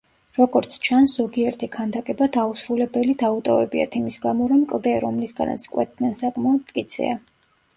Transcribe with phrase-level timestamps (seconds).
[0.35, 7.17] როგორც ჩანს, ზოგიერთი ქანდაკება დაუსრულებელი დაუტოვებიათ იმის გამო, რომ კლდე, რომლისგანაც კვეთდნენ საკმაოდ მტკიცეა.